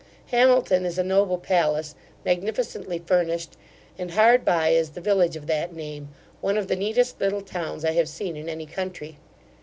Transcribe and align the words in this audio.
Hamilton 0.31 0.83
is 0.83 0.97
a 0.97 1.03
noble 1.03 1.37
palace, 1.37 1.93
magnificently 2.25 2.97
furnished; 3.05 3.55
and 3.99 4.09
hard 4.09 4.43
by 4.43 4.69
is 4.69 4.89
the 4.89 4.99
village 4.99 5.35
of 5.35 5.45
that 5.45 5.75
name, 5.75 6.09
one 6.41 6.57
of 6.57 6.67
the 6.67 6.75
neatest 6.75 7.21
little 7.21 7.43
towns 7.43 7.85
I 7.85 7.91
have 7.91 8.09
seen 8.09 8.35
in 8.35 8.49
any 8.49 8.65
country. 8.65 9.19